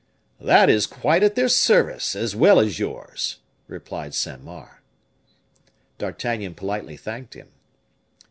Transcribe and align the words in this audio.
"That 0.39 0.67
is 0.67 0.87
quite 0.87 1.21
at 1.21 1.35
their 1.35 1.47
service, 1.47 2.15
as 2.15 2.35
well 2.35 2.59
as 2.59 2.79
yours," 2.79 3.37
replied 3.67 4.15
Saint 4.15 4.43
Mars. 4.43 4.79
D'Artagnan 5.99 6.55
politely 6.55 6.97
thanked 6.97 7.35
him. 7.35 7.49